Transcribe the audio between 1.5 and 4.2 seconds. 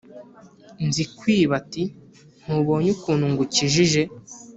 ati: "Ntubonye ukuntu ngukijije?"